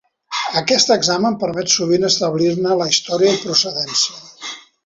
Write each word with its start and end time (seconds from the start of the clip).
Aquest 0.61 0.93
examen 0.95 1.37
permet 1.43 1.69
sovint 1.75 2.09
establir-ne 2.09 2.81
la 2.83 2.91
història 2.97 3.37
i 3.37 3.41
procedència. 3.47 4.55